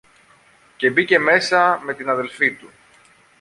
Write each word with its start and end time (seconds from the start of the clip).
και 0.77 0.89
μπήκε 0.89 1.19
μέσα 1.19 1.79
με 1.83 1.93
την 1.93 2.09
αδελφή 2.09 2.51
του. 2.53 2.69